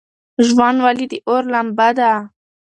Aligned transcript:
ژوند 0.47 0.77
ولې 0.85 1.05
د 1.11 1.13
اور 1.27 1.43
لمبه 1.53 1.87
ده؟ 1.97 2.11